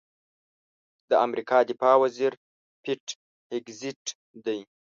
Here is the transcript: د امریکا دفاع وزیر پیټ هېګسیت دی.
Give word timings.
د 1.09 1.11
امریکا 1.25 1.57
دفاع 1.69 1.95
وزیر 2.03 2.33
پیټ 2.83 3.05
هېګسیت 3.53 4.01
دی. 4.45 4.59